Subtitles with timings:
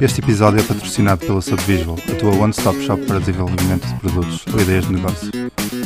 [0.00, 4.58] Este episódio é patrocinado pela Subvisual, a tua one-stop shop para desenvolvimento de produtos ou
[4.58, 5.30] ideias de negócio.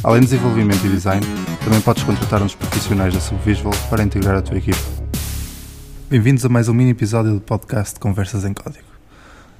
[0.04, 1.26] Além de desenvolvimento e design,
[1.64, 4.78] também podes contratar uns profissionais da Subvisual para integrar a tua equipe.
[6.08, 8.87] Bem-vindos a mais um mini episódio do podcast Conversas em Código.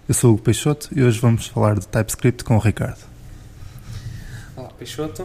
[0.09, 3.00] Eu sou o Peixoto e hoje vamos falar de TypeScript com o Ricardo.
[4.55, 5.25] Olá, Peixoto.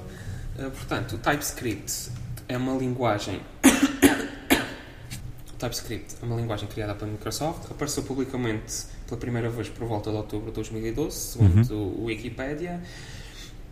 [0.58, 2.10] Uh, portanto, o TypeScript
[2.48, 3.42] é uma linguagem.
[3.64, 10.12] o TypeScript é uma linguagem criada pela Microsoft, apareceu publicamente pela primeira vez por volta
[10.12, 12.04] de outubro de 2012, segundo uhum.
[12.04, 12.80] o Wikipedia,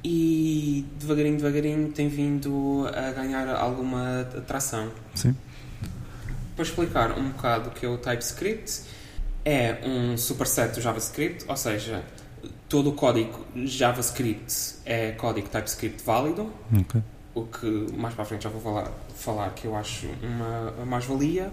[0.04, 4.90] e devagarinho, devagarinho tem vindo a ganhar alguma atração.
[5.14, 5.36] Sim.
[6.56, 8.82] Para explicar um bocado o que é o TypeScript,
[9.46, 12.04] é um superset do JavaScript, ou seja,
[12.68, 16.52] todo o código JavaScript é código TypeScript válido,
[16.82, 17.02] okay.
[17.36, 17.66] o que
[17.96, 21.52] mais para a frente já vou falar, falar que eu acho uma mais-valia,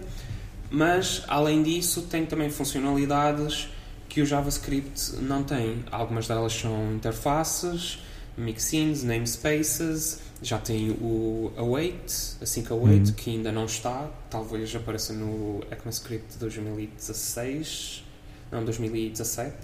[0.70, 3.68] mas além disso tem também funcionalidades
[4.08, 5.84] que o JavaScript não tem.
[5.90, 7.98] Algumas delas são interfaces,
[8.36, 13.14] mixins, namespaces, já tem o await, assim que await, uhum.
[13.14, 18.04] que ainda não está, talvez apareça no ECMAScript de 2016,
[18.52, 19.56] não, 2017.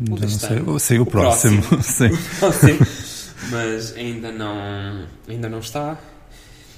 [0.00, 1.62] Já não sei, eu sei o, o próximo,
[2.38, 2.78] próximo.
[3.50, 5.98] mas ainda não, ainda não está.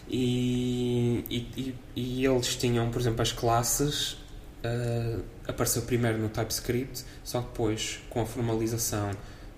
[0.08, 4.16] E, e, e, eles tinham, por exemplo, as classes
[4.64, 9.11] uh, apareceu primeiro no TypeScript, só que depois, com a formalização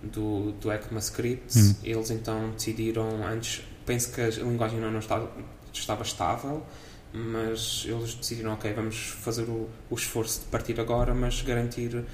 [0.03, 1.75] do, do ECMAScript, hum.
[1.85, 5.31] eles então decidiram, antes, penso que a linguagem não, não estava,
[5.73, 6.65] estava estável,
[7.13, 12.05] mas eles decidiram, ok, vamos fazer o, o esforço de partir agora, mas garantir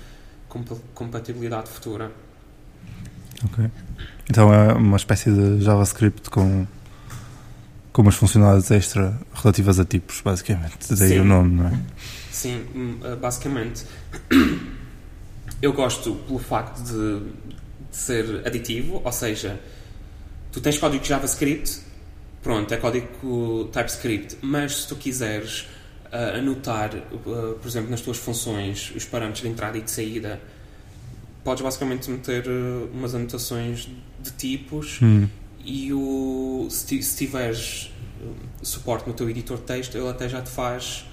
[0.48, 2.11] comp compatibilidade futura.
[3.45, 3.70] Ok.
[4.28, 6.67] Então é uma espécie de JavaScript com,
[7.98, 10.94] com umas funcionalidades extra relativas a tipos, basicamente.
[10.94, 11.18] Daí Sim.
[11.18, 11.80] o nome, não é?
[12.30, 13.84] Sim, hum, basicamente.
[15.60, 17.23] Eu gosto pelo facto de
[17.90, 19.58] de ser aditivo, ou seja,
[20.52, 21.80] tu tens código JavaScript,
[22.42, 25.62] pronto, é código TypeScript, mas se tu quiseres
[26.12, 30.40] uh, anotar, uh, por exemplo, nas tuas funções, os parâmetros de entrada e de saída,
[31.42, 33.89] podes basicamente meter uh, umas anotações
[34.23, 35.27] de tipos hum.
[35.64, 37.91] E o, se, se tiveres
[38.63, 41.05] suporte no teu editor de texto, ele até já te faz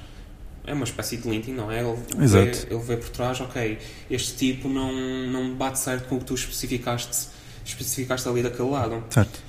[0.67, 1.81] é uma espécie de linting, não é?
[1.81, 1.95] Ele
[2.28, 3.78] vê, ele vê por trás, ok,
[4.09, 4.91] este tipo não,
[5.28, 7.28] não bate certo com o que tu especificaste,
[7.63, 9.03] especificaste ali daquele lado.
[9.09, 9.39] Certo.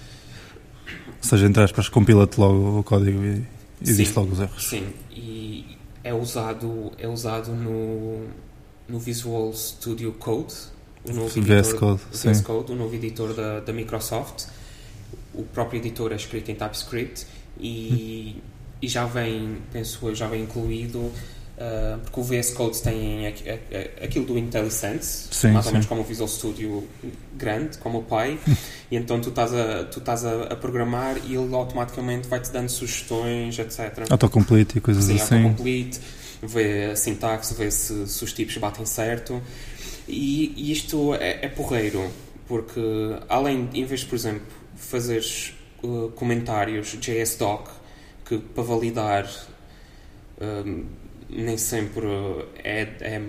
[1.09, 3.47] Ou seja, entre aspas, compila-te logo o código e,
[3.81, 4.69] e diz logo os erros.
[4.69, 8.27] Sim, e é usado, é usado no,
[8.87, 10.55] no Visual Studio Code,
[11.05, 14.47] o novo VS editor, Code, VS Code, o novo editor da, da Microsoft.
[15.37, 17.27] O próprio editor é escrito em TypeScript
[17.61, 18.37] e.
[18.37, 23.27] Hum e já vem, penso eu, já vem incluído, uh, porque o VS Code tem
[24.03, 25.69] aquilo do IntelliSense, sim, mais sim.
[25.71, 26.87] ou menos como o Visual Studio
[27.35, 28.39] grande, como o pai,
[28.91, 32.69] e então tu estás, a, tu estás a, a, programar e ele automaticamente vai-te dando
[32.69, 34.05] sugestões, etc.
[34.11, 35.37] Autocomplete e coisas sim, assim.
[35.37, 36.01] Autocomplete,
[36.43, 39.43] vê a sintaxe, vê se, se os tipos batem certo.
[40.07, 42.09] E, e isto é, é porreiro,
[42.47, 42.81] porque
[43.29, 47.69] além, em vez de, por exemplo, fazeres uh, comentários JSDoc
[48.25, 49.29] que para validar
[50.41, 50.85] um,
[51.29, 52.07] nem sempre
[52.63, 53.23] é, é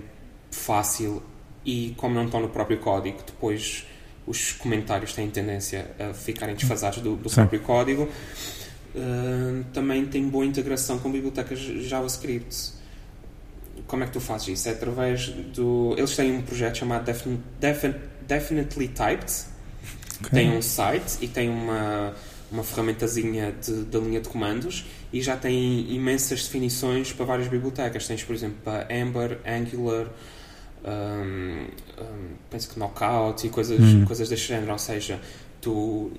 [0.52, 1.22] fácil
[1.66, 3.86] e como não estão no próprio código, depois
[4.26, 8.10] os comentários têm tendência a ficarem desfasados do, do próprio código.
[8.96, 12.74] Uh, também tem boa integração com bibliotecas JavaScript.
[13.86, 14.70] Como é que tu fazes isso?
[14.70, 15.94] É através do.
[15.98, 17.40] Eles têm um projeto chamado Defin...
[17.60, 17.94] Defin...
[18.28, 19.46] Definitely Typed.
[20.20, 20.30] Okay.
[20.32, 22.14] Tem um site e tem uma
[22.52, 28.08] uma ferramentazinha de, da linha de comandos e já tem imensas definições para várias bibliotecas.
[28.08, 30.08] Tens, por exemplo, para Ember, Angular,
[30.86, 31.68] um,
[32.02, 34.06] um, penso que Knockout e coisas, hum.
[34.06, 34.72] coisas deste género.
[34.72, 35.20] Ou seja,
[35.62, 36.12] tu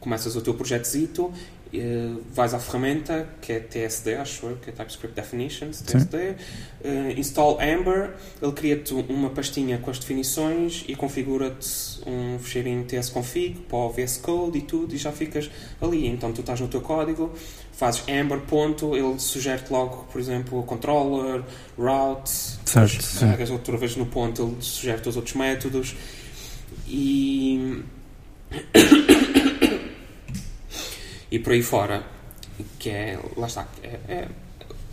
[0.00, 1.32] começas o teu projetozito
[1.70, 6.36] Uh, vais à ferramenta que é TSD, acho eu, que é TypeScript Definitions, TSD, uh,
[6.82, 11.68] eh, install Ember, ele cria-te uma pastinha com as definições e configura-te
[12.06, 16.06] um fecheirinho tsconfig para o VS Code e tudo, e já ficas ali.
[16.06, 17.34] Então tu estás no teu código,
[17.72, 21.42] fazes Ember, ponto, ele sugere-te logo, por exemplo, controller,
[21.76, 22.30] route,
[22.64, 25.94] certo, carregas outra vez no ponto, ele sugere-te os outros métodos
[26.88, 27.84] e
[31.30, 32.02] e por aí fora,
[32.78, 34.28] que é, lá está, é, é,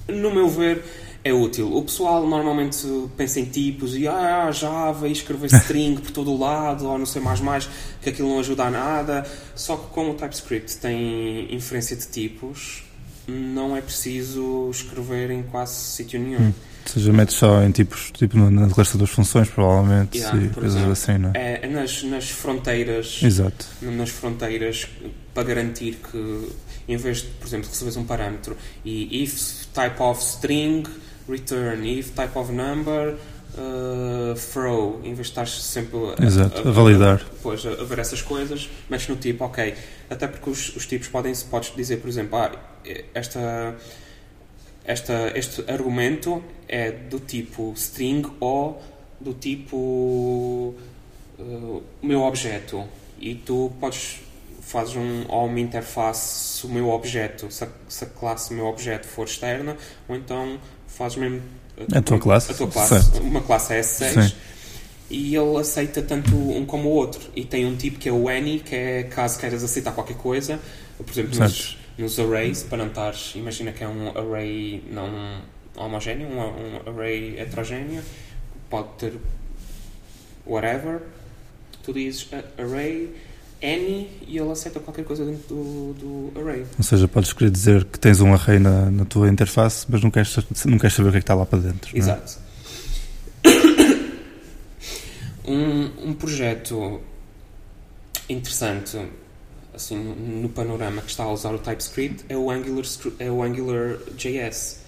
[0.08, 0.84] no meu ver,
[1.24, 1.76] é útil.
[1.76, 2.88] O pessoal normalmente
[3.18, 7.06] pensa em tipos e ah, Java e escrever string por todo o lado, ou não
[7.06, 7.68] sei mais mais,
[8.02, 9.26] que aquilo não ajuda a nada.
[9.56, 12.84] Só que como o TypeScript tem inferência de tipos,
[13.28, 16.42] não é preciso escrever em quase sítio nenhum.
[16.42, 16.54] Hum.
[16.86, 20.76] Ou seja, metes só em tipos, tipo na declaração das funções, provavelmente, Yeah, e coisas
[20.76, 20.92] exemplo.
[20.92, 21.32] assim, não?
[21.34, 23.66] É, é nas, nas fronteiras Exato.
[23.82, 24.88] nas fronteiras
[25.36, 26.50] para garantir que
[26.88, 30.84] em vez de, por exemplo, receberes um parâmetro e if type of string
[31.28, 33.18] return, if type of number
[33.58, 37.22] uh, throw, em vez de estar sempre a, Exato, a validar.
[37.44, 39.76] Pois, a, a ver essas coisas, metes no tipo, ok.
[40.10, 42.52] Até porque os, os tipos podem podes dizer, por exemplo, ah,
[43.14, 43.76] esta,
[44.86, 48.82] esta, este argumento é do tipo string ou
[49.20, 50.76] do tipo
[51.40, 52.86] uh, meu objeto
[53.20, 54.25] e tu podes
[54.66, 58.66] fazes um, ou uma interface se o meu objeto, se a, se a classe meu
[58.66, 59.78] objeto for externa,
[60.08, 61.42] ou então fazes mesmo
[61.96, 63.20] A tua classe, a tua classe certo.
[63.22, 64.36] uma classe S6 Sim.
[65.10, 68.28] e ele aceita tanto um como o outro e tem um tipo que é o
[68.28, 70.60] any que é caso queiras aceitar qualquer coisa
[70.98, 75.42] por exemplo nos, nos arrays para não estares imagina que é um array não
[75.76, 78.02] homogéneo um, um array heterogéneo
[78.70, 79.14] pode ter
[80.46, 81.02] whatever
[81.84, 83.10] tu dizes a- array
[83.66, 87.84] any e ele aceita qualquer coisa dentro do, do array Ou seja, podes querer dizer
[87.86, 90.36] que tens um array na, na tua interface, mas não queres,
[90.66, 91.96] não queres saber o que é que está lá para dentro.
[91.96, 92.00] é?
[92.00, 92.38] Exato.
[95.48, 97.00] um, um projeto
[98.30, 98.98] interessante
[99.74, 102.86] assim, no- no panorama que está a usar o TypeScript é o Angular,
[103.20, 104.80] é o Angular JS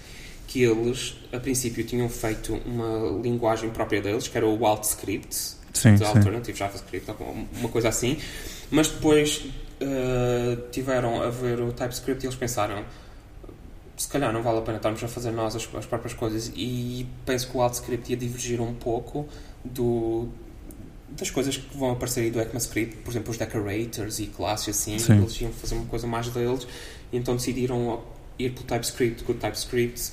[0.46, 5.94] que eles a princípio tinham feito uma linguagem própria deles que era o AltScript Sim,
[5.94, 6.04] de sim.
[6.04, 7.10] Alternative JavaScript
[7.58, 8.18] uma coisa assim
[8.70, 9.46] mas depois
[9.80, 12.84] eh, tiveram a ver o TypeScript e eles pensaram
[13.96, 17.06] se calhar não vale a pena estarmos a fazer nós as, as próprias coisas e
[17.24, 19.26] penso que o AltScript ia divergir um pouco
[19.64, 20.28] do,
[21.10, 24.98] das coisas que vão aparecer aí do ECMAScript, por exemplo os decorators e classes assim,
[24.98, 25.18] Sim.
[25.18, 26.66] eles iam fazer uma coisa mais deles
[27.12, 28.02] e então decidiram
[28.38, 30.12] ir pelo TypeScript, que o TypeScript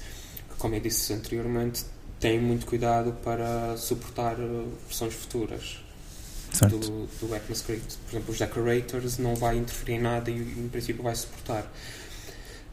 [0.50, 1.86] que como eu disse anteriormente
[2.26, 5.78] tem muito cuidado para suportar eh, versões futuras
[6.52, 6.80] Certo.
[6.80, 7.98] do, do ECMAScript.
[7.98, 11.72] Por exemplo, os decorators não vai interferir em nada e em princípio vai suportar.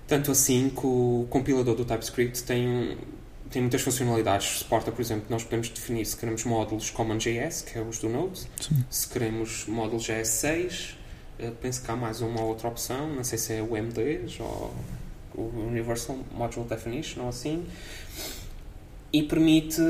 [0.09, 2.97] Tanto assim que o compilador do TypeScript tem,
[3.51, 4.61] tem muitas funcionalidades.
[4.61, 8.41] Suporta, por exemplo, nós podemos definir se queremos módulos CommonJS, que é os do Node,
[8.59, 8.85] Sim.
[8.89, 10.95] se queremos módulos JS6,
[11.39, 14.75] eh, penso que há mais uma outra opção, não sei se é o MDs ou
[15.35, 17.67] o Universal Module Definition ou assim,
[19.13, 19.81] e permite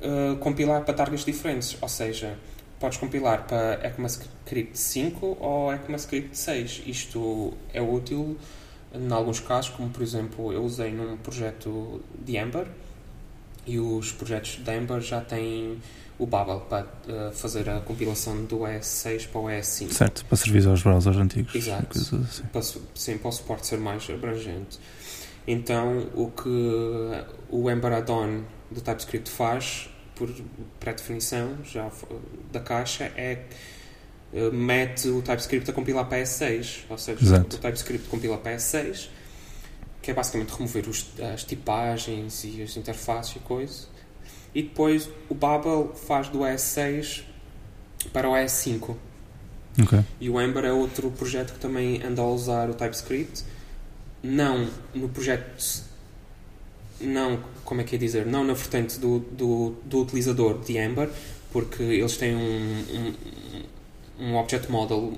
[0.00, 2.36] eh, compilar para targets diferentes, ou seja,
[2.78, 6.82] podes compilar para ECMAScript 5 ou ECMAScript 6.
[6.86, 8.36] Isto é útil
[8.94, 12.66] em alguns casos, como por exemplo eu usei num projeto de Ember
[13.66, 15.78] e os projetos de Ember já têm
[16.18, 20.66] o Babel para eh, fazer a compilação do ES6 para o ES5 Certo, para servir
[20.68, 21.54] aos browsers antigos.
[21.54, 21.98] Exato.
[21.98, 22.44] assim.
[22.52, 22.62] para,
[22.94, 24.78] sim, para o suporte ser mais abrangente.
[25.46, 26.48] Então, o que
[27.50, 30.28] o Ember Add-on do TypeScript faz, por
[30.80, 31.90] pré-definição, já
[32.52, 33.42] da caixa, é
[34.32, 36.84] eh, mete o TypeScript a compilar para S6.
[36.88, 37.56] Ou seja, Exato.
[37.56, 39.08] o TypeScript compila para S6,
[40.00, 43.86] que é basicamente remover os- as tipagens e as interfaces e coisa.
[44.54, 47.22] E depois o Babel faz do S6
[48.12, 48.96] para o S5.
[49.82, 49.98] Ok.
[50.20, 53.44] E o Ember é outro projeto que também anda a usar o TypeScript.
[54.24, 55.84] Não no projeto.
[56.98, 58.24] Não, como é que é dizer?
[58.24, 61.10] Não na vertente do, do, do utilizador de Ember,
[61.52, 62.84] porque eles têm um,
[64.18, 65.12] um, um object model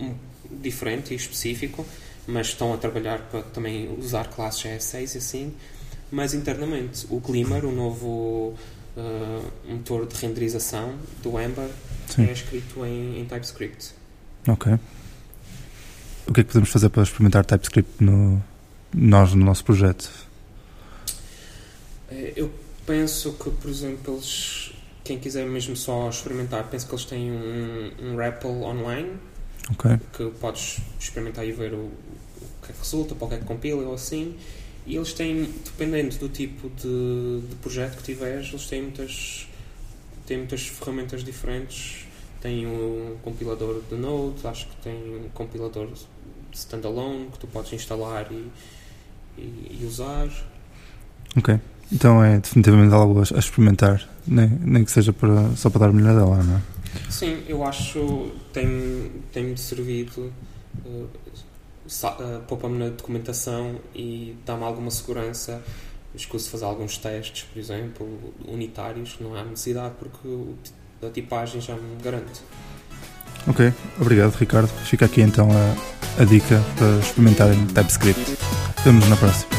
[0.51, 1.87] diferente e específico,
[2.27, 5.55] mas estão a trabalhar para também usar classes GS6 e assim.
[6.11, 8.55] Mas internamente, o Glimmer, o novo
[8.97, 11.69] uh, motor de renderização do Ember,
[12.09, 12.27] Sim.
[12.27, 13.93] é escrito em, em TypeScript.
[14.49, 14.73] Ok.
[16.27, 18.43] O que é que podemos fazer para experimentar TypeScript no,
[18.97, 20.11] nós no nosso projeto?
[22.11, 22.51] Eh, Eu
[22.87, 24.73] penso que, por exemplo, eles,
[25.05, 29.19] quem quiser mesmo só experimentar, penso que eles têm um, um REPL online
[29.71, 29.99] Ok.
[30.17, 31.93] que podes experimentar e ver o, o
[32.65, 34.37] que é que resulta, para o que é que compila ou assim.
[34.87, 39.49] E eles têm, dependendo do tipo de, de projeto que tiveres, eles têm muitas,
[40.27, 42.07] têm muitas ferramentas diferentes.
[42.41, 45.89] Tem um compilador de Node, acho que tem um compilador
[46.53, 48.47] standalone que tu podes instalar e,
[49.37, 50.29] e, e usar.
[51.37, 51.59] Ok.
[51.93, 56.03] Então é definitivamente algo a, experimentar, nem, nem que seja para, só para dar uma
[56.03, 56.63] olhada lá, não é?
[57.11, 60.33] Sim, eu acho tem tem-me servido
[60.85, 65.63] uh, uh, poupa-me na documentação e dá-me alguma segurança.
[66.15, 68.09] Escuso fazer alguns testes, por exemplo,
[68.49, 72.41] unitários, não há necessidade porque a tipagem já me garante.
[73.47, 74.69] Ok, obrigado Ricardo.
[74.69, 78.46] Fica aqui então a, a dica para experimentarem TypeScript.
[78.87, 79.56] Vemo-nos na próxima.